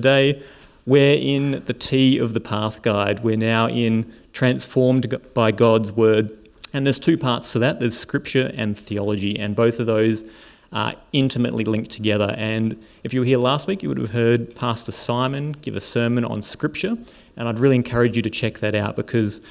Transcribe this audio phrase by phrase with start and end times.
[0.00, 0.42] today
[0.86, 3.22] we're in the T of the Path Guide.
[3.22, 6.30] We're now in Transformed by God's Word.
[6.72, 10.24] And there's two parts to that there's Scripture and theology, and both of those
[10.72, 12.34] are intimately linked together.
[12.38, 15.80] And if you were here last week, you would have heard Pastor Simon give a
[15.80, 16.96] sermon on Scripture,
[17.36, 19.42] and I'd really encourage you to check that out because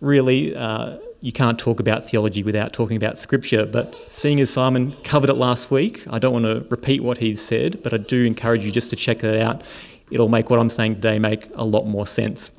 [0.00, 3.66] really, uh, you can't talk about theology without talking about Scripture.
[3.66, 7.42] But seeing as Simon covered it last week, I don't want to repeat what he's
[7.42, 9.62] said, but I do encourage you just to check that out.
[10.10, 12.50] It'll make what I'm saying today make a lot more sense.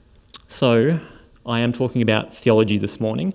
[0.47, 0.99] So,
[1.45, 3.33] I am talking about theology this morning,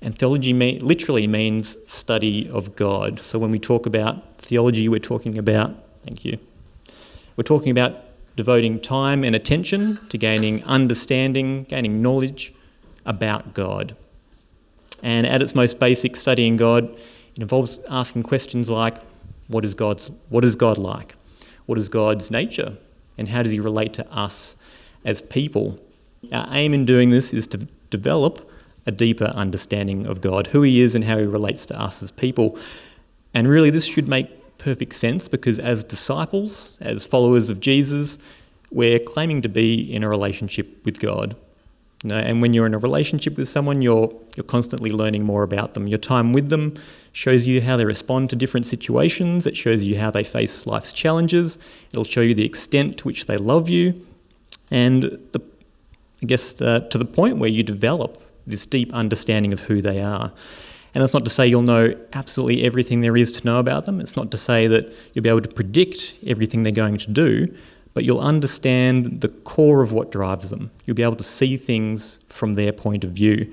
[0.00, 3.18] and theology literally means study of God.
[3.18, 5.74] So, when we talk about theology, we're talking about,
[6.04, 6.38] thank you,
[7.36, 7.96] we're talking about
[8.36, 12.52] devoting time and attention to gaining understanding, gaining knowledge
[13.04, 13.96] about God.
[15.02, 16.96] And at its most basic, studying God
[17.34, 18.98] it involves asking questions like
[19.48, 21.14] what is, God's, what is God like?
[21.66, 22.76] What is God's nature?
[23.18, 24.56] And how does he relate to us
[25.04, 25.78] as people?
[26.32, 27.58] Our aim in doing this is to
[27.90, 28.50] develop
[28.86, 32.10] a deeper understanding of God, who he is and how he relates to us as
[32.10, 32.58] people.
[33.34, 38.18] And really, this should make perfect sense because as disciples, as followers of Jesus,
[38.70, 41.36] we're claiming to be in a relationship with God.
[42.02, 45.42] You know, and when you're in a relationship with someone, you're you're constantly learning more
[45.42, 45.86] about them.
[45.86, 46.74] Your time with them
[47.12, 49.46] shows you how they respond to different situations.
[49.46, 51.58] It shows you how they face life's challenges.
[51.90, 54.04] It'll show you the extent to which they love you,
[54.70, 55.40] and the,
[56.22, 60.00] I guess uh, to the point where you develop this deep understanding of who they
[60.00, 60.32] are.
[60.94, 64.00] And that's not to say you'll know absolutely everything there is to know about them.
[64.00, 67.54] It's not to say that you'll be able to predict everything they're going to do,
[67.94, 70.70] but you'll understand the core of what drives them.
[70.86, 73.52] You'll be able to see things from their point of view.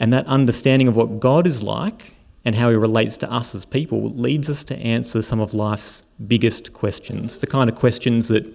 [0.00, 3.64] And that understanding of what God is like and how he relates to us as
[3.64, 8.46] people leads us to answer some of life's biggest questions, the kind of questions that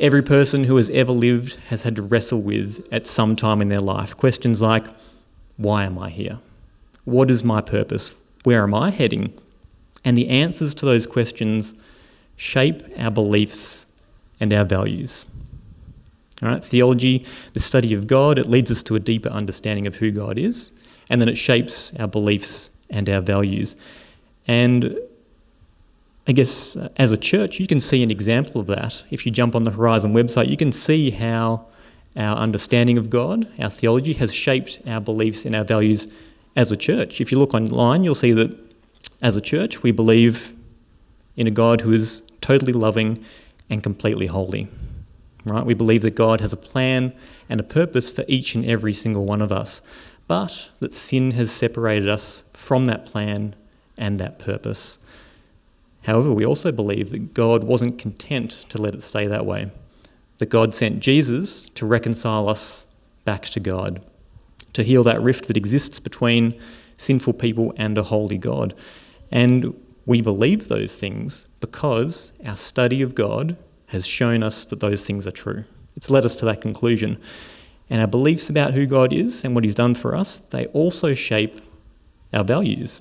[0.00, 3.68] every person who has ever lived has had to wrestle with at some time in
[3.68, 4.16] their life.
[4.16, 4.86] Questions like,
[5.56, 6.38] why am I here?
[7.04, 8.14] What is my purpose?
[8.44, 9.32] Where am I heading?
[10.04, 11.74] And the answers to those questions
[12.36, 13.85] shape our beliefs
[14.40, 15.26] and our values.
[16.42, 17.24] All right, theology,
[17.54, 20.70] the study of God, it leads us to a deeper understanding of who God is,
[21.08, 23.76] and then it shapes our beliefs and our values.
[24.46, 24.98] And
[26.28, 29.02] I guess uh, as a church, you can see an example of that.
[29.10, 31.66] If you jump on the Horizon website, you can see how
[32.16, 36.08] our understanding of God, our theology, has shaped our beliefs and our values
[36.56, 37.20] as a church.
[37.20, 38.56] If you look online, you'll see that
[39.22, 40.52] as a church, we believe
[41.36, 43.24] in a God who is totally loving
[43.68, 44.68] and completely holy.
[45.44, 45.64] Right?
[45.64, 47.12] We believe that God has a plan
[47.48, 49.80] and a purpose for each and every single one of us,
[50.26, 53.54] but that sin has separated us from that plan
[53.96, 54.98] and that purpose.
[56.04, 59.70] However, we also believe that God wasn't content to let it stay that way,
[60.38, 62.86] that God sent Jesus to reconcile us
[63.24, 64.04] back to God,
[64.72, 66.58] to heal that rift that exists between
[66.98, 68.74] sinful people and a holy God.
[69.30, 69.74] And
[70.06, 73.56] we believe those things because our study of God
[73.86, 75.64] has shown us that those things are true.
[75.96, 77.20] It's led us to that conclusion.
[77.90, 81.14] And our beliefs about who God is and what He's done for us, they also
[81.14, 81.60] shape
[82.32, 83.00] our values.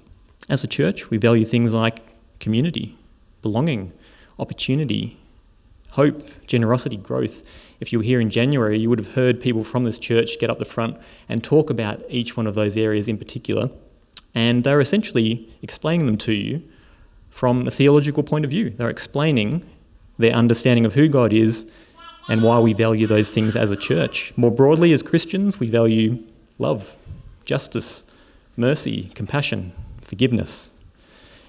[0.50, 2.02] As a church, we value things like
[2.40, 2.98] community,
[3.42, 3.92] belonging,
[4.38, 5.18] opportunity,
[5.92, 7.44] hope, generosity, growth.
[7.80, 10.50] If you were here in January, you would have heard people from this church get
[10.50, 10.98] up the front
[11.30, 13.70] and talk about each one of those areas in particular.
[14.34, 16.62] And they're essentially explaining them to you
[17.36, 18.70] from a theological point of view.
[18.70, 19.62] They're explaining
[20.18, 21.70] their understanding of who God is
[22.30, 24.32] and why we value those things as a church.
[24.38, 26.24] More broadly, as Christians, we value
[26.60, 26.96] love,
[27.44, 28.06] justice,
[28.56, 30.70] mercy, compassion, forgiveness.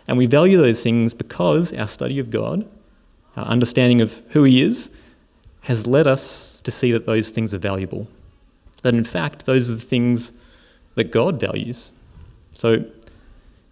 [0.09, 2.69] And we value those things because our study of God,
[3.37, 4.91] our understanding of who He is,
[5.63, 8.09] has led us to see that those things are valuable.
[8.83, 10.33] That in fact, those are the things
[10.97, 11.93] that God values.
[12.51, 12.91] So,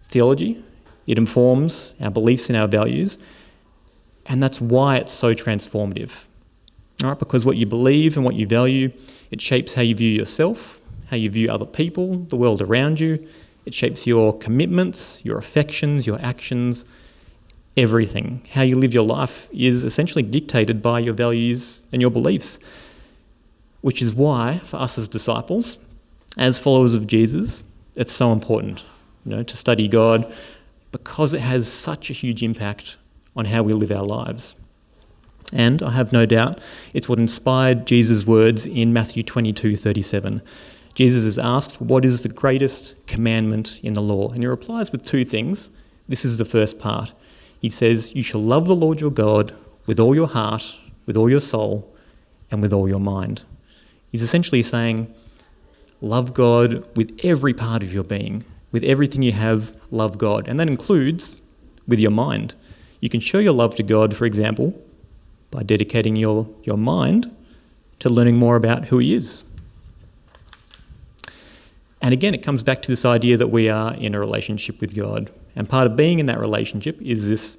[0.07, 0.63] theology,
[1.07, 3.17] it informs our beliefs and our values,
[4.25, 6.25] and that's why it's so transformative.
[7.03, 8.91] All right, because what you believe and what you value,
[9.29, 10.79] it shapes how you view yourself,
[11.09, 13.27] how you view other people, the world around you.
[13.65, 16.85] It shapes your commitments, your affections, your actions,
[17.75, 18.41] everything.
[18.53, 22.59] How you live your life is essentially dictated by your values and your beliefs.
[23.81, 25.77] Which is why, for us as disciples,
[26.37, 27.63] as followers of Jesus,
[27.95, 28.83] it's so important,
[29.25, 30.31] you know, to study God
[30.95, 32.95] because it has such a huge impact
[33.35, 34.55] on how we live our lives.
[35.51, 36.61] And I have no doubt
[36.93, 40.41] it's what inspired Jesus' words in Matthew 22 37.
[40.93, 44.29] Jesus is asked, What is the greatest commandment in the law?
[44.29, 45.69] And he replies with two things.
[46.07, 47.11] This is the first part.
[47.59, 49.53] He says, You shall love the Lord your God
[49.85, 51.93] with all your heart, with all your soul,
[52.49, 53.43] and with all your mind.
[54.13, 55.13] He's essentially saying,
[55.99, 58.45] love God with every part of your being,
[58.75, 60.49] with everything you have, love God.
[60.49, 61.39] And that includes
[61.87, 62.55] with your mind.
[62.99, 64.77] You can show your love to God, for example,
[65.49, 67.33] by dedicating your, your mind
[67.99, 69.45] to learning more about who He is.
[72.01, 74.93] And again, it comes back to this idea that we are in a relationship with
[74.93, 75.31] God.
[75.55, 77.55] And part of being in that relationship is this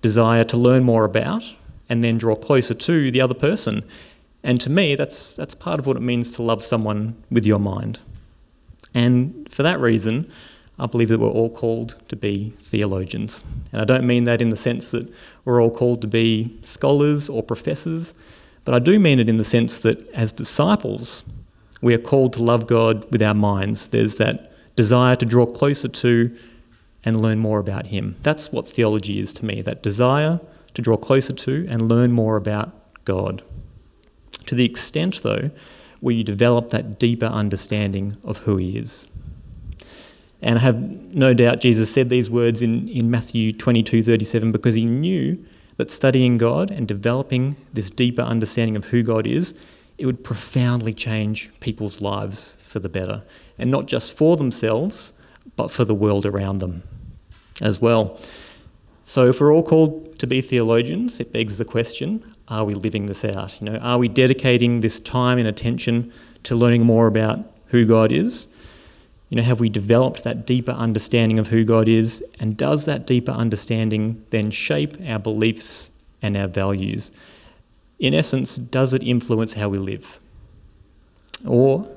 [0.00, 1.44] desire to learn more about
[1.90, 3.84] and then draw closer to the other person.
[4.42, 7.58] And to me, that's, that's part of what it means to love someone with your
[7.58, 8.00] mind.
[8.94, 10.30] And for that reason,
[10.78, 13.42] I believe that we're all called to be theologians.
[13.72, 15.10] And I don't mean that in the sense that
[15.46, 18.12] we're all called to be scholars or professors,
[18.66, 21.24] but I do mean it in the sense that as disciples,
[21.80, 23.86] we are called to love God with our minds.
[23.86, 26.36] There's that desire to draw closer to
[27.02, 28.16] and learn more about Him.
[28.22, 30.38] That's what theology is to me that desire
[30.74, 32.74] to draw closer to and learn more about
[33.06, 33.42] God.
[34.44, 35.50] To the extent, though,
[36.00, 39.06] where you develop that deeper understanding of who He is.
[40.42, 44.74] And I have no doubt Jesus said these words in, in Matthew 22 37 because
[44.74, 45.42] he knew
[45.76, 49.54] that studying God and developing this deeper understanding of who God is,
[49.98, 53.22] it would profoundly change people's lives for the better.
[53.58, 55.12] And not just for themselves,
[55.56, 56.82] but for the world around them
[57.60, 58.18] as well.
[59.04, 63.06] So if we're all called to be theologians, it begs the question, are we living
[63.06, 63.60] this out?
[63.60, 66.12] You know, are we dedicating this time and attention
[66.44, 68.48] to learning more about who God is?
[69.28, 72.24] You know, have we developed that deeper understanding of who God is?
[72.38, 75.90] And does that deeper understanding then shape our beliefs
[76.22, 77.10] and our values?
[77.98, 80.18] In essence, does it influence how we live?
[81.46, 81.88] Or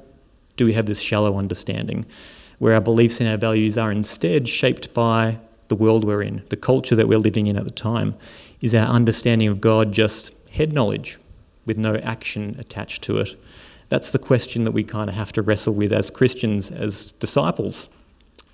[0.57, 2.05] do we have this shallow understanding
[2.57, 5.37] where our beliefs and our values are instead shaped by
[5.67, 8.15] the world we're in, the culture that we're living in at the time?
[8.59, 11.19] Is our understanding of God just head knowledge
[11.65, 13.35] with no action attached to it?
[13.89, 17.89] That's the question that we kind of have to wrestle with as Christians, as disciples.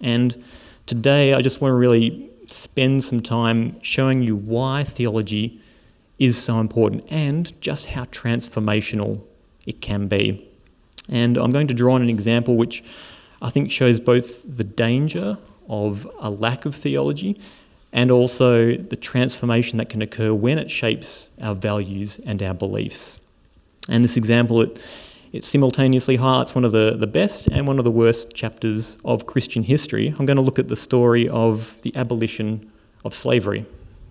[0.02, 0.44] And
[0.86, 5.60] today, I just want to really spend some time showing you why theology
[6.20, 9.22] is so important and just how transformational
[9.66, 10.48] it can be.
[11.10, 12.84] And I'm going to draw on an example which
[13.42, 17.40] I think shows both the danger of a lack of theology
[17.92, 23.20] and also the transformation that can occur when it shapes our values and our beliefs.
[23.88, 24.82] And this example, it
[25.32, 29.26] it simultaneously highlights one of the, the best and one of the worst chapters of
[29.26, 30.14] Christian history.
[30.18, 32.72] I'm going to look at the story of the abolition
[33.04, 33.66] of slavery,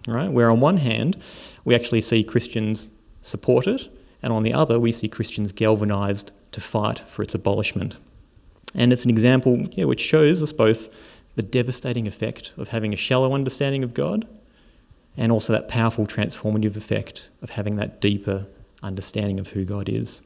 [0.06, 0.30] right?
[0.30, 1.16] Where on one hand,
[1.64, 2.90] we actually see Christians
[3.22, 3.88] support it,
[4.22, 7.96] and on the other, we see Christians galvanized to fight for its abolishment.
[8.74, 10.88] And it's an example yeah, which shows us both
[11.36, 14.26] the devastating effect of having a shallow understanding of God
[15.16, 18.46] and also that powerful transformative effect of having that deeper
[18.82, 20.22] understanding of who God is.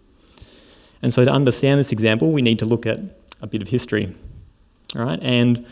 [1.02, 3.00] And so to understand this example, we need to look at
[3.40, 4.14] a bit of history.
[4.96, 5.18] All right?
[5.22, 5.66] And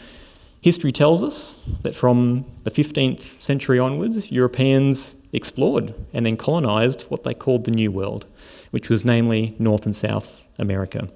[0.60, 7.24] history tells us that from the 15th century onwards, Europeans explored and then colonised what
[7.24, 8.26] they called the New World,
[8.70, 11.08] which was namely North and South America.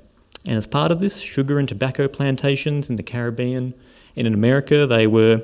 [0.47, 3.75] And as part of this, sugar and tobacco plantations in the Caribbean
[4.17, 5.43] and in America, they were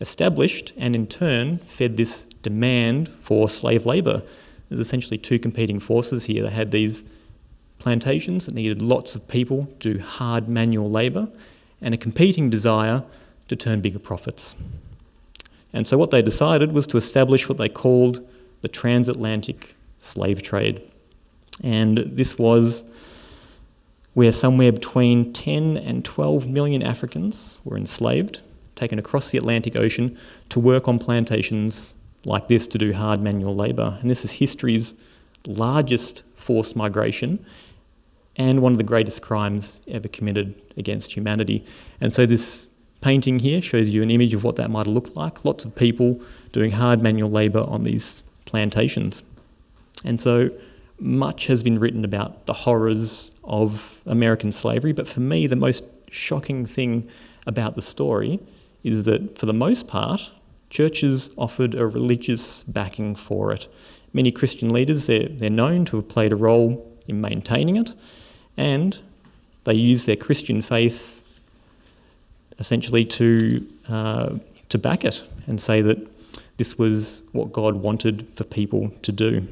[0.00, 4.22] established and in turn fed this demand for slave labour.
[4.68, 6.42] There's essentially two competing forces here.
[6.42, 7.04] They had these
[7.82, 11.28] plantations that needed lots of people to do hard manual labour,
[11.80, 13.02] and a competing desire
[13.48, 14.54] to turn bigger profits.
[15.72, 18.24] And so, what they decided was to establish what they called
[18.60, 20.80] the transatlantic slave trade.
[21.64, 22.84] And this was
[24.14, 28.40] where somewhere between 10 and 12 million Africans were enslaved,
[28.76, 30.16] taken across the Atlantic Ocean
[30.50, 33.98] to work on plantations like this to do hard manual labour.
[34.00, 34.94] And this is history's
[35.46, 37.44] largest forced migration
[38.42, 41.64] and one of the greatest crimes ever committed against humanity.
[42.00, 42.68] And so this
[43.00, 45.44] painting here shows you an image of what that might look like.
[45.44, 46.20] Lots of people
[46.50, 49.22] doing hard manual labour on these plantations.
[50.04, 50.50] And so
[50.98, 55.84] much has been written about the horrors of American slavery, but for me, the most
[56.10, 57.08] shocking thing
[57.46, 58.40] about the story
[58.82, 60.32] is that for the most part,
[60.68, 63.68] churches offered a religious backing for it.
[64.12, 67.94] Many Christian leaders, they're, they're known to have played a role in maintaining it,
[68.56, 68.98] and
[69.64, 71.22] they use their Christian faith
[72.58, 75.98] essentially to, uh, to back it and say that
[76.56, 79.46] this was what God wanted for people to do.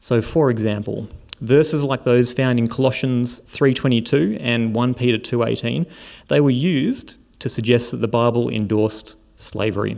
[0.00, 1.08] So, for example,
[1.40, 5.86] verses like those found in Colossians 3:22 and 1 Peter 2:18,
[6.28, 9.96] they were used to suggest that the Bible endorsed slavery.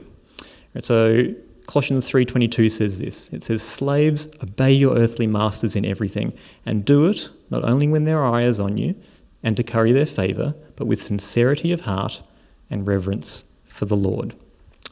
[0.74, 1.34] And so
[1.66, 3.28] Colossians 3:22 says this.
[3.32, 6.32] It says, "Slaves, obey your earthly masters in everything,
[6.64, 8.94] and do it not only when their eye is on you,
[9.42, 12.22] and to curry their favor, but with sincerity of heart
[12.70, 14.34] and reverence for the Lord."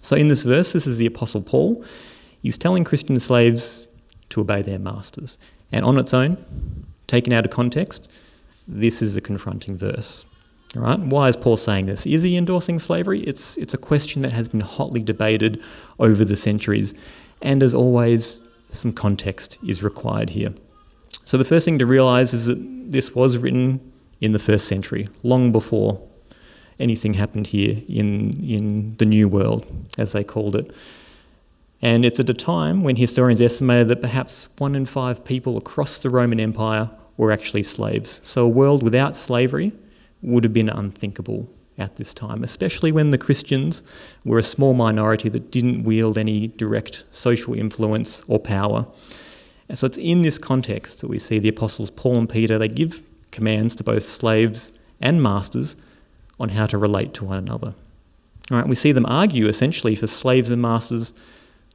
[0.02, 1.82] So in this verse, this is the apostle Paul.
[2.42, 3.86] He's telling Christian slaves
[4.30, 5.38] to obey their masters.
[5.72, 6.36] And on its own,
[7.06, 8.08] taken out of context,
[8.68, 10.24] this is a confronting verse.
[10.76, 10.98] All right?
[10.98, 12.06] Why is Paul saying this?
[12.06, 13.20] Is he endorsing slavery?
[13.20, 15.62] It's, it's a question that has been hotly debated
[15.98, 16.94] over the centuries.
[17.42, 20.54] And as always, some context is required here.
[21.24, 25.08] So the first thing to realize is that this was written in the first century,
[25.22, 26.00] long before
[26.78, 29.66] anything happened here in, in the New World,
[29.98, 30.72] as they called it.
[31.82, 35.98] And it's at a time when historians estimated that perhaps one in five people across
[35.98, 38.20] the Roman Empire were actually slaves.
[38.24, 39.72] So a world without slavery
[40.24, 43.82] would have been unthinkable at this time, especially when the Christians
[44.24, 48.86] were a small minority that didn't wield any direct social influence or power.
[49.68, 52.68] And so it's in this context that we see the apostles Paul and Peter, they
[52.68, 53.02] give
[53.32, 55.76] commands to both slaves and masters
[56.38, 57.74] on how to relate to one another.
[58.50, 61.12] All right, we see them argue essentially for slaves and masters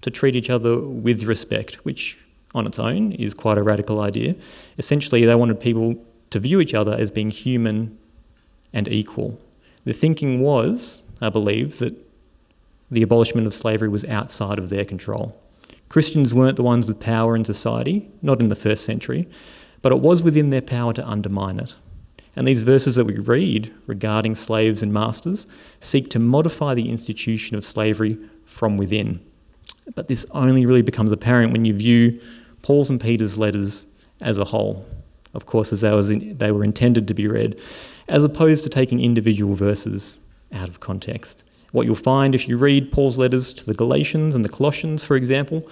[0.01, 2.17] to treat each other with respect, which
[2.55, 4.35] on its own is quite a radical idea.
[4.77, 5.95] Essentially, they wanted people
[6.29, 7.97] to view each other as being human
[8.73, 9.39] and equal.
[9.85, 12.05] The thinking was, I believe, that
[12.91, 15.39] the abolishment of slavery was outside of their control.
[15.89, 19.27] Christians weren't the ones with power in society, not in the first century,
[19.81, 21.75] but it was within their power to undermine it.
[22.35, 25.47] And these verses that we read regarding slaves and masters
[25.79, 29.19] seek to modify the institution of slavery from within.
[29.95, 32.19] But this only really becomes apparent when you view
[32.61, 33.87] Paul's and Peter's letters
[34.21, 34.85] as a whole,
[35.33, 37.59] of course, as they, they were intended to be read
[38.09, 40.19] as opposed to taking individual verses
[40.51, 41.43] out of context.
[41.71, 45.15] What you'll find if you read Paul's letters to the Galatians and the Colossians, for
[45.15, 45.67] example,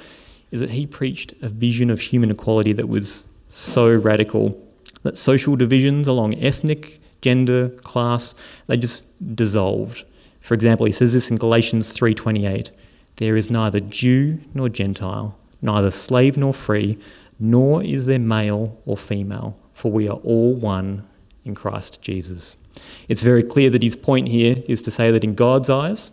[0.51, 4.63] is that he preached a vision of human equality that was so radical
[5.03, 8.35] that social divisions along ethnic, gender, class,
[8.67, 10.05] they just dissolved.
[10.39, 12.71] For example, he says this in Galatians 3:28,
[13.17, 16.97] there is neither Jew nor Gentile, neither slave nor free,
[17.39, 21.03] nor is there male or female, for we are all one
[21.47, 22.55] in Christ Jesus.
[23.07, 26.11] It's very clear that his point here is to say that in God's eyes,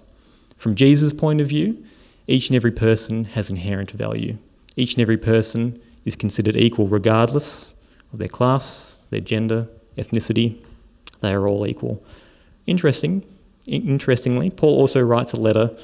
[0.57, 1.85] from Jesus' point of view,
[2.27, 4.39] each and every person has inherent value.
[4.77, 7.75] Each and every person is considered equal regardless
[8.13, 10.57] of their class, their gender, ethnicity.
[11.21, 12.03] They are all equal.
[12.67, 13.25] Interesting,
[13.67, 15.77] interestingly, Paul also writes a letter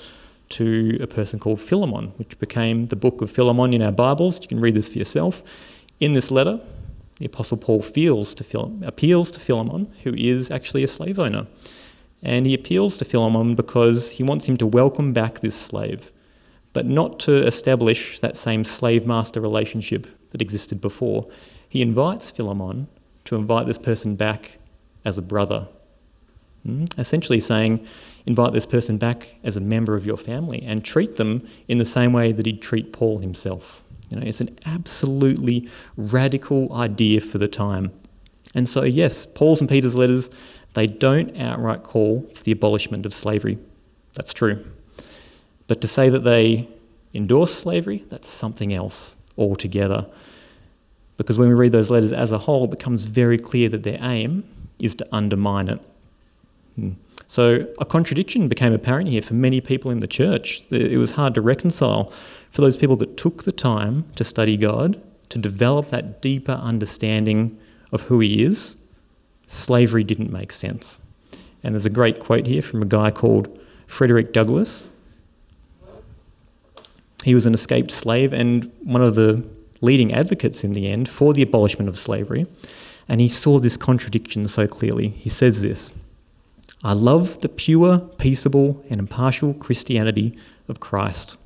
[0.50, 4.40] to a person called Philemon, which became the book of Philemon in our Bibles.
[4.42, 5.42] You can read this for yourself.
[6.00, 6.60] In this letter,
[7.20, 11.46] the Apostle Paul feels to Phil- appeals to Philemon, who is actually a slave owner.
[12.22, 16.10] And he appeals to Philemon because he wants him to welcome back this slave,
[16.72, 21.28] but not to establish that same slave master relationship that existed before.
[21.68, 22.88] He invites Philemon
[23.26, 24.58] to invite this person back
[25.04, 25.68] as a brother.
[26.66, 26.86] Hmm?
[26.96, 27.86] Essentially saying,
[28.24, 31.84] invite this person back as a member of your family and treat them in the
[31.84, 33.82] same way that he'd treat Paul himself.
[34.10, 37.92] You know, it's an absolutely radical idea for the time.
[38.54, 40.30] And so, yes, Paul's and Peter's letters,
[40.74, 43.58] they don't outright call for the abolishment of slavery.
[44.14, 44.64] That's true.
[45.68, 46.68] But to say that they
[47.14, 50.06] endorse slavery, that's something else altogether.
[51.16, 53.98] Because when we read those letters as a whole, it becomes very clear that their
[54.00, 54.42] aim
[54.80, 55.80] is to undermine it.
[56.74, 56.90] Hmm.
[57.30, 60.62] So a contradiction became apparent here for many people in the church.
[60.72, 62.12] It was hard to reconcile
[62.50, 67.56] for those people that took the time to study God, to develop that deeper understanding
[67.92, 68.74] of who He is.
[69.46, 70.98] Slavery didn't make sense.
[71.62, 74.90] And there's a great quote here from a guy called Frederick Douglass.
[77.22, 79.46] He was an escaped slave and one of the
[79.80, 82.48] leading advocates in the end for the abolishment of slavery.
[83.08, 85.10] And he saw this contradiction so clearly.
[85.10, 85.92] He says this
[86.82, 90.36] I love the pure, peaceable, and impartial Christianity
[90.68, 91.36] of Christ.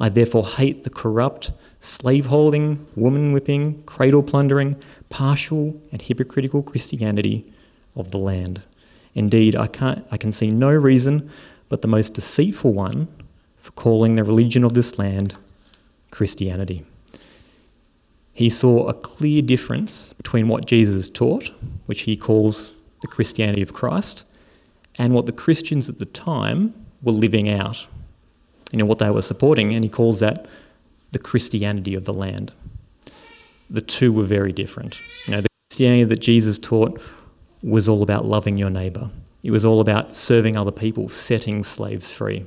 [0.00, 4.76] I therefore hate the corrupt, slave-holding, woman-whipping, cradle-plundering,
[5.10, 7.44] partial, and hypocritical Christianity
[7.94, 8.62] of the land.
[9.14, 11.30] Indeed, I, can't, I can see no reason
[11.68, 13.06] but the most deceitful one
[13.56, 15.36] for calling the religion of this land
[16.10, 16.84] Christianity.
[18.32, 21.50] He saw a clear difference between what Jesus taught,
[21.86, 24.24] which he calls the Christianity of Christ,
[24.98, 27.86] and what the Christians at the time were living out,
[28.72, 30.46] you know, what they were supporting, and he calls that
[31.12, 32.52] the Christianity of the land.
[33.70, 35.00] The two were very different.
[35.26, 37.00] You know, the Christianity that Jesus taught
[37.62, 39.10] was all about loving your neighbour.
[39.42, 42.46] It was all about serving other people, setting slaves free.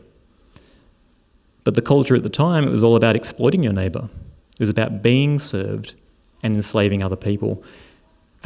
[1.63, 4.09] But the culture at the time, it was all about exploiting your neighbour.
[4.53, 5.95] It was about being served
[6.41, 7.63] and enslaving other people.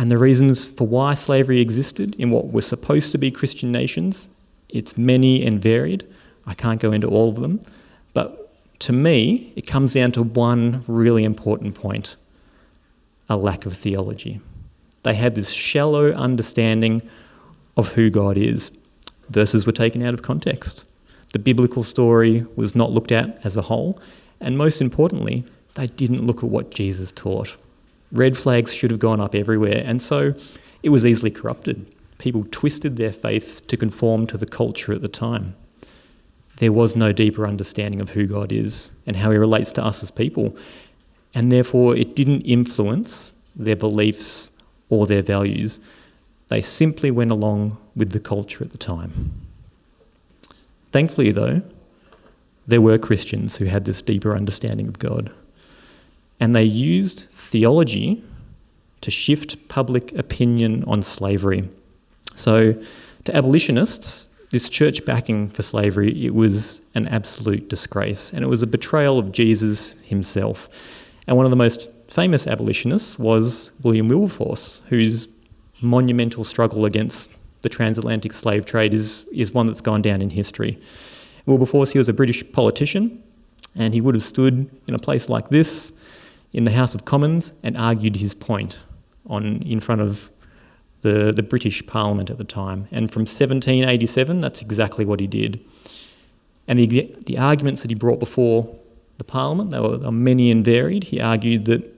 [0.01, 4.29] And the reasons for why slavery existed in what were supposed to be Christian nations,
[4.67, 6.08] it's many and varied.
[6.48, 7.63] I can't go into all of them.
[8.15, 12.15] But to me, it comes down to one really important point
[13.29, 14.41] a lack of theology.
[15.03, 17.03] They had this shallow understanding
[17.77, 18.72] of who God is.
[19.29, 20.84] Verses were taken out of context.
[21.31, 24.00] The biblical story was not looked at as a whole.
[24.39, 27.55] And most importantly, they didn't look at what Jesus taught.
[28.12, 30.34] Red flags should have gone up everywhere, and so
[30.84, 31.86] it was easily corrupted.
[32.18, 35.56] People twisted their faith to conform to the culture at the time.
[36.58, 40.03] There was no deeper understanding of who God is and how He relates to us
[40.03, 40.56] as people,
[41.34, 44.51] and therefore it didn't influence their beliefs
[44.89, 45.80] or their values.
[46.50, 49.32] They simply went along with the culture at the time.
[50.91, 51.62] Thankfully, though,
[52.68, 55.32] there were Christians who had this deeper understanding of God.
[56.39, 58.24] And they used theology
[59.01, 61.67] to shift public opinion on slavery.
[62.34, 62.74] So,
[63.25, 68.63] to abolitionists, this church backing for slavery, it was an absolute disgrace, and it was
[68.63, 70.70] a betrayal of Jesus himself.
[71.27, 75.27] And one of the most famous abolitionists was William Wilberforce, whose
[75.81, 77.31] monumental struggle against
[77.63, 80.79] the transatlantic slave trade is, is one that's gone down in history.
[81.46, 83.22] Wilberforce, he was a British politician,
[83.75, 85.91] and he would have stood in a place like this
[86.53, 88.79] in the House of Commons and argued his point
[89.27, 90.29] on, in front of
[91.01, 92.88] the, the British Parliament at the time.
[92.91, 95.63] And from 1787, that's exactly what he did.
[96.67, 98.74] And the, the arguments that he brought before
[99.17, 101.05] the Parliament, they were, they were many and varied.
[101.05, 101.96] He argued that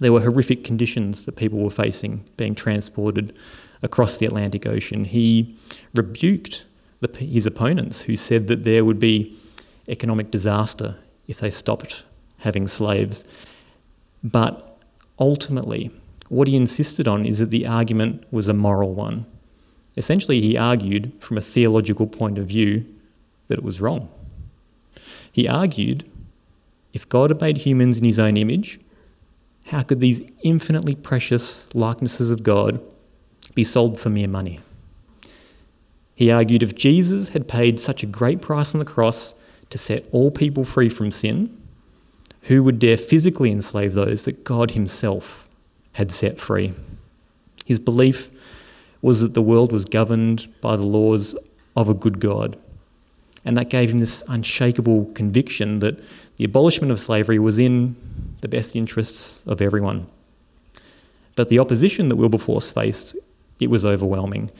[0.00, 3.36] there were horrific conditions that people were facing being transported
[3.82, 5.04] across the Atlantic Ocean.
[5.04, 5.56] He
[5.94, 6.64] rebuked
[7.00, 9.38] the, his opponents who said that there would be
[9.88, 12.04] economic disaster if they stopped
[12.38, 13.24] having slaves.
[14.22, 14.78] But
[15.18, 15.90] ultimately,
[16.28, 19.26] what he insisted on is that the argument was a moral one.
[19.96, 22.86] Essentially, he argued from a theological point of view
[23.48, 24.08] that it was wrong.
[25.30, 26.04] He argued
[26.92, 28.78] if God had made humans in his own image,
[29.66, 32.80] how could these infinitely precious likenesses of God
[33.54, 34.60] be sold for mere money?
[36.14, 39.34] He argued if Jesus had paid such a great price on the cross
[39.70, 41.56] to set all people free from sin,
[42.42, 45.48] who would dare physically enslave those that God Himself
[45.92, 46.74] had set free?
[47.64, 48.30] His belief
[49.00, 51.36] was that the world was governed by the laws
[51.76, 52.56] of a good God.
[53.44, 56.00] And that gave him this unshakable conviction that
[56.36, 57.96] the abolishment of slavery was in
[58.40, 60.06] the best interests of everyone.
[61.34, 63.16] But the opposition that Wilberforce faced,
[63.58, 64.50] it was overwhelming.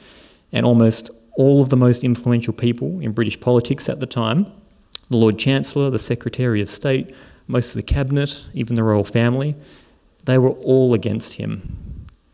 [0.51, 4.51] And almost all of the most influential people in British politics at the time,
[5.09, 7.13] the Lord Chancellor, the Secretary of State,
[7.47, 9.55] most of the cabinet, even the royal family,
[10.25, 11.77] they were all against him.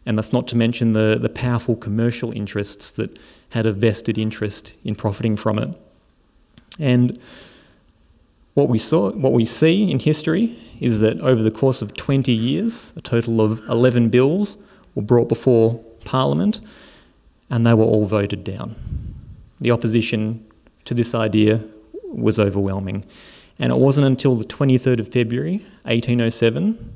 [0.06, 3.20] And that's not to mention the, the powerful commercial interests that
[3.50, 5.70] had a vested interest in profiting from it.
[6.80, 7.18] And
[8.54, 12.32] what we saw, what we see in history is that over the course of 20
[12.32, 14.58] years, a total of 11 bills
[14.96, 16.62] were brought before Parliament,
[17.50, 18.76] and they were all voted down.
[19.60, 20.46] The opposition
[20.86, 21.66] to this idea
[22.06, 23.06] was overwhelming.
[23.60, 26.96] And it wasn't until the 23rd of February, 1807,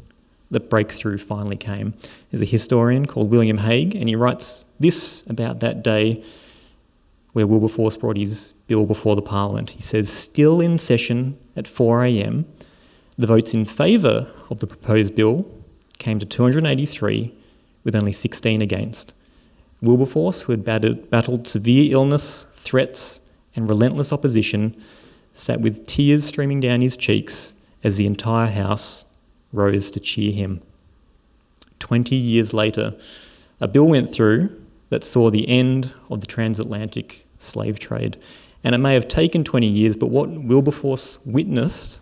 [0.52, 1.94] that breakthrough finally came.
[2.32, 6.24] There's a historian called William Hague, and he writes this about that day
[7.34, 9.72] where Wilberforce brought his bill before the Parliament.
[9.72, 12.46] He says, Still in session at 4am,
[13.18, 15.46] the votes in favour of the proposed bill
[15.98, 17.34] came to 283,
[17.84, 19.14] with only 16 against.
[19.82, 23.20] Wilberforce, who had battled severe illness, threats,
[23.56, 24.82] and relentless opposition,
[25.34, 29.06] sat with tears streaming down his cheeks as the entire house
[29.52, 30.62] rose to cheer him.
[31.80, 32.96] Twenty years later,
[33.60, 34.50] a bill went through
[34.90, 38.18] that saw the end of the transatlantic slave trade.
[38.64, 42.00] And it may have taken 20 years, but what Wilberforce witnessed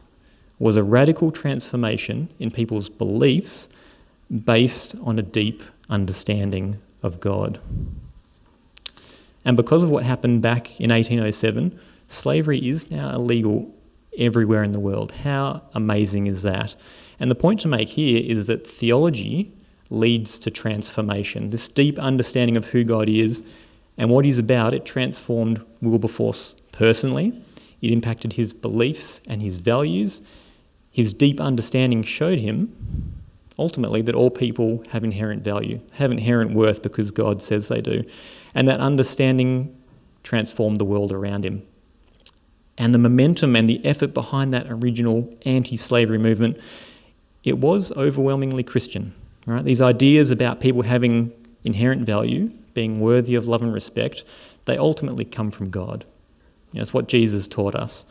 [0.59, 3.69] was a radical transformation in people's beliefs
[4.45, 7.59] based on a deep understanding of God.
[9.43, 11.79] And because of what happened back in 1807,
[12.11, 13.73] slavery is now illegal
[14.17, 15.11] everywhere in the world.
[15.11, 16.75] How amazing is that?
[17.19, 19.53] And the point to make here is that theology
[19.89, 21.49] leads to transformation.
[21.49, 23.43] This deep understanding of who God is
[23.97, 27.41] and what He's about, it transformed Wilberforce personally.
[27.81, 30.21] It impacted his beliefs and his values.
[30.91, 32.73] His deep understanding showed him
[33.57, 38.03] ultimately that all people have inherent value, have inherent worth because God says they do.
[38.55, 39.75] And that understanding
[40.23, 41.63] transformed the world around him.
[42.81, 46.57] And the momentum and the effort behind that original anti-slavery movement,
[47.43, 49.13] it was overwhelmingly Christian.
[49.45, 49.63] Right?
[49.63, 51.31] These ideas about people having
[51.63, 54.23] inherent value, being worthy of love and respect,
[54.65, 56.05] they ultimately come from God.
[56.71, 58.03] You know, it's what Jesus taught us.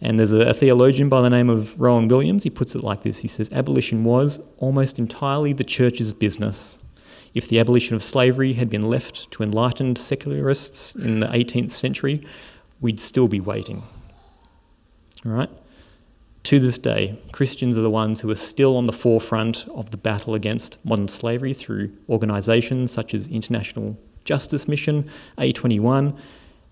[0.00, 2.42] And there's a, a, theologian by the name of Rowan Williams.
[2.42, 6.78] He puts it like this He says, Abolition was almost entirely the church's business.
[7.32, 12.22] If the abolition of slavery had been left to enlightened secularists in the 18th century,
[12.80, 13.84] we'd still be waiting.
[15.24, 15.50] Right?
[16.44, 19.96] To this day, Christians are the ones who are still on the forefront of the
[19.96, 26.16] battle against modern slavery through organisations such as International Justice Mission, A21,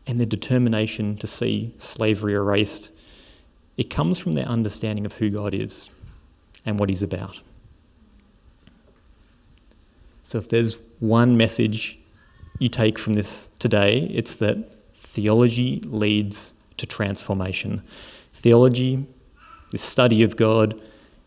[0.07, 2.91] and their determination to see slavery erased.
[3.77, 5.91] It comes from their understanding of who God is
[6.65, 7.41] and what He's about.
[10.25, 11.99] So, if there's one message
[12.59, 17.83] you take from this today, it's that theology leads to transformation.
[18.39, 19.05] Theology,
[19.73, 20.81] the study of God,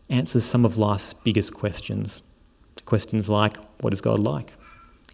[0.10, 2.22] answers some of life's biggest questions.
[2.86, 4.54] Questions like what is God like?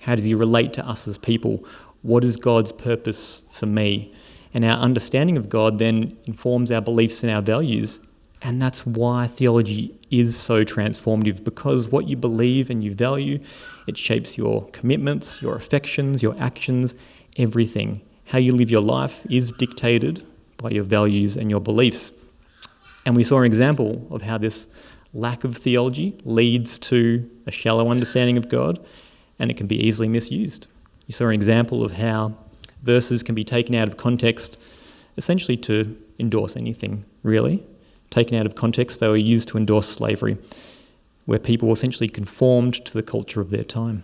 [0.02, 1.66] How does He relate to us as people?
[2.04, 4.14] What is God's purpose for me?
[4.54, 8.00] And our understanding of God then informs our beliefs and our values.
[8.44, 13.40] And that's why theology is so transformative because what you believe and you value,
[13.88, 16.94] it shapes your commitments, your affections, your actions,
[17.38, 18.02] everything.
[18.26, 20.24] How you live your life is dictated
[20.58, 22.12] by your values and your beliefs.
[23.06, 24.68] And we saw an example of how this
[25.14, 28.86] lack of theology leads to a shallow understanding of God
[29.40, 30.68] and it can be easily misused.
[31.06, 32.36] You saw an example of how
[32.84, 34.60] verses can be taken out of context
[35.18, 37.64] essentially to endorse anything, really.
[38.10, 40.38] Taken out of context, they were used to endorse slavery,
[41.26, 44.04] where people essentially conformed to the culture of their time.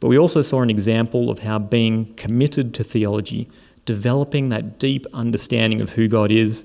[0.00, 3.48] But we also saw an example of how being committed to theology,
[3.84, 6.64] developing that deep understanding of who God is,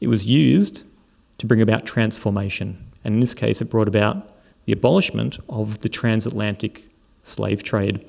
[0.00, 0.84] it was used
[1.38, 2.84] to bring about transformation.
[3.04, 4.30] And in this case, it brought about
[4.64, 6.88] the abolishment of the transatlantic
[7.22, 8.04] slave trade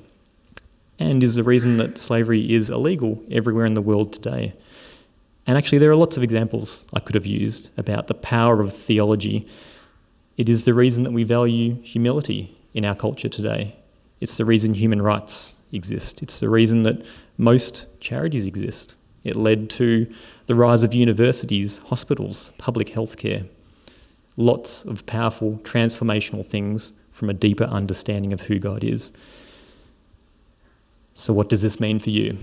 [0.98, 4.52] and is the reason that slavery is illegal everywhere in the world today.
[5.46, 8.72] And actually, there are lots of examples I could have used about the power of
[8.72, 9.46] theology.
[10.36, 13.74] It is the reason that we value humility in our culture today.
[14.20, 16.22] It's the reason human rights exist.
[16.22, 17.04] It's the reason that
[17.40, 18.96] most charities exist.
[19.24, 20.06] It led to
[20.46, 23.48] the rise of universities, hospitals, public healthcare.
[24.36, 29.12] Lots of powerful transformational things from a deeper understanding of who God is.
[31.14, 32.38] So, what does this mean for you?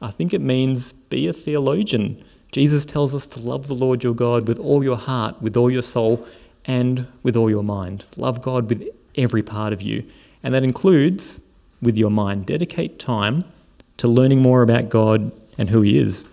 [0.00, 2.24] I think it means be a theologian.
[2.52, 5.70] Jesus tells us to love the Lord your God with all your heart, with all
[5.70, 6.26] your soul,
[6.64, 8.04] and with all your mind.
[8.16, 10.04] Love God with every part of you.
[10.42, 11.40] And that includes
[11.82, 12.46] with your mind.
[12.46, 13.44] Dedicate time
[14.00, 16.24] to learning more about God and who He is.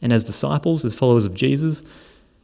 [0.00, 1.82] And as disciples, as followers of Jesus,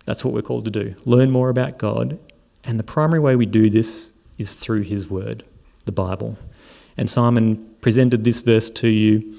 [0.05, 2.19] that's what we're called to do learn more about God.
[2.63, 5.45] And the primary way we do this is through His Word,
[5.87, 6.37] the Bible.
[6.99, 9.35] And Simon presented this verse to you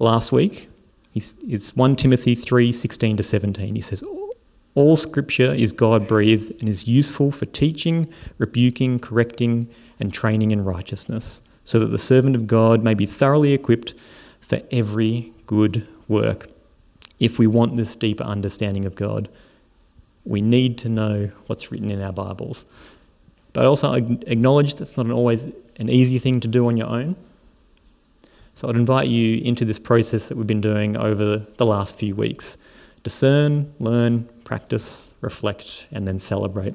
[0.00, 0.68] last week.
[1.14, 3.76] It's 1 Timothy 3 16 to 17.
[3.76, 4.02] He says,
[4.74, 9.68] All scripture is God breathed and is useful for teaching, rebuking, correcting,
[10.00, 13.94] and training in righteousness, so that the servant of God may be thoroughly equipped
[14.46, 16.48] for every good work.
[17.18, 19.28] If we want this deeper understanding of God,
[20.24, 22.64] we need to know what's written in our Bibles.
[23.52, 25.44] But also acknowledge that's not always
[25.78, 27.16] an easy thing to do on your own.
[28.54, 32.14] So I'd invite you into this process that we've been doing over the last few
[32.14, 32.56] weeks.
[33.02, 36.74] Discern, learn, practice, reflect, and then celebrate.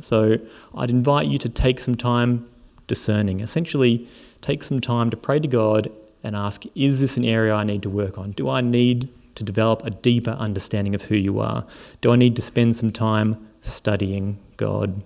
[0.00, 0.38] So
[0.74, 2.48] I'd invite you to take some time
[2.86, 3.40] discerning.
[3.40, 4.08] Essentially,
[4.40, 5.90] take some time to pray to God
[6.22, 8.32] and ask, is this an area I need to work on?
[8.32, 11.66] Do I need to develop a deeper understanding of who you are?
[12.00, 15.02] Do I need to spend some time studying God?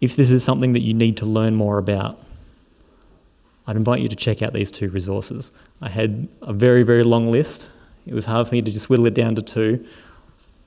[0.00, 2.18] If this is something that you need to learn more about,
[3.66, 5.50] I'd invite you to check out these two resources.
[5.80, 7.70] I had a very, very long list.
[8.06, 9.86] It was hard for me to just whittle it down to two.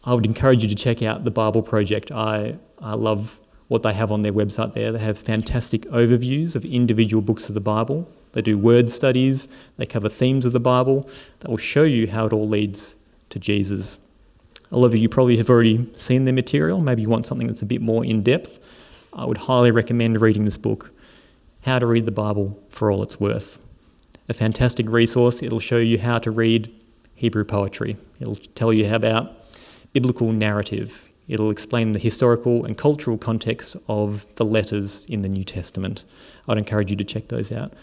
[0.04, 2.12] I would encourage you to check out the Bible Project.
[2.12, 4.92] I, I love what they have on their website there.
[4.92, 8.10] They have fantastic overviews of individual books of the Bible.
[8.34, 12.26] They do word studies, they cover themes of the Bible that will show you how
[12.26, 12.96] it all leads
[13.30, 13.98] to Jesus.
[14.72, 16.82] A lot of you probably have already seen their material.
[16.82, 18.60] Maybe you want something that's a bit more in depth.
[19.14, 20.92] I would highly recommend reading this book.
[21.64, 23.60] How to Read the Bible for All It's Worth.
[24.30, 25.42] A fantastic resource.
[25.42, 26.72] It'll show you how to read
[27.16, 27.98] Hebrew poetry.
[28.20, 29.34] It'll tell you about
[29.94, 31.07] biblical narrative.
[31.28, 36.04] It'll explain the historical and cultural context of the letters in the New Testament.
[36.48, 37.74] I'd encourage you to check those out.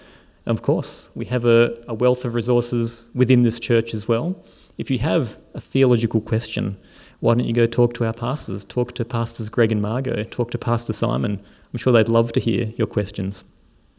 [0.46, 4.37] Of course, we have a, a wealth of resources within this church as well.
[4.76, 6.76] If you have a theological question,
[7.20, 8.64] why don't you go talk to our pastors?
[8.64, 11.40] Talk to Pastors Greg and Margot, talk to Pastor Simon.
[11.72, 13.44] I'm sure they'd love to hear your questions.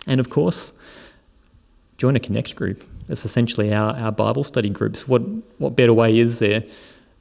[0.08, 0.74] And of course,
[1.98, 2.84] join a Connect group.
[3.10, 5.08] It's essentially our, our Bible study groups.
[5.08, 5.22] What,
[5.58, 6.64] what better way is there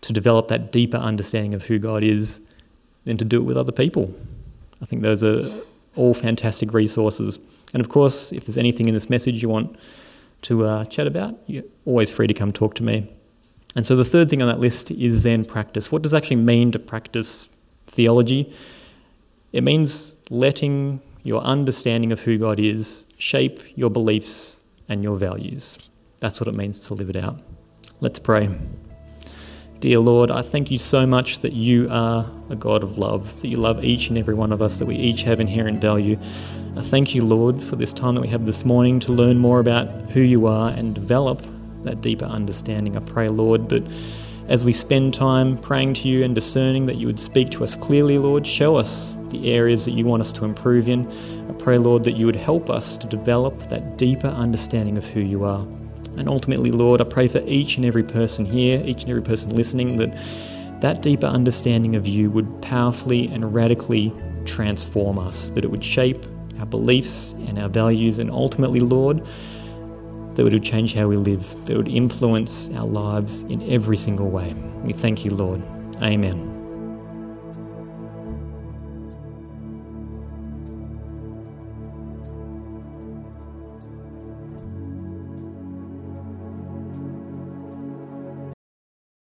[0.05, 2.41] to develop that deeper understanding of who God is
[3.07, 4.15] than to do it with other people?
[4.83, 5.51] I think those are
[5.97, 7.39] all fantastic resources.
[7.73, 9.77] And of course, if there's anything in this message you want
[10.43, 13.11] to uh, chat about, you're always free to come talk to me.
[13.77, 15.91] And so the third thing on that list is then practice.
[15.91, 17.49] What does it actually mean to practice
[17.87, 18.53] theology?
[19.53, 25.79] It means letting your understanding of who God is shape your beliefs and your values.
[26.21, 27.41] That's what it means to live it out.
[28.01, 28.51] Let's pray.
[29.81, 33.49] Dear Lord, I thank you so much that you are a God of love, that
[33.49, 36.19] you love each and every one of us, that we each have inherent value.
[36.77, 39.61] I thank you, Lord, for this time that we have this morning to learn more
[39.61, 41.47] about who you are and develop
[41.83, 42.97] that deeper understanding.
[42.97, 43.85] I pray, Lord, that
[44.49, 47.75] as we spend time praying to you and discerning, that you would speak to us
[47.75, 48.47] clearly, Lord.
[48.47, 51.07] Show us the areas that you want us to improve in.
[51.49, 55.21] I pray, Lord, that you would help us to develop that deeper understanding of who
[55.21, 55.67] you are.
[56.17, 59.55] And ultimately, Lord, I pray for each and every person here, each and every person
[59.55, 60.17] listening, that
[60.81, 64.13] that deeper understanding of you would powerfully and radically
[64.45, 66.27] transform us, that it would shape
[66.59, 69.25] our beliefs and our values, and ultimately, Lord,
[70.35, 73.97] that it would change how we live, that it would influence our lives in every
[73.97, 74.53] single way.
[74.83, 75.63] We thank you, Lord.
[76.03, 76.54] Amen.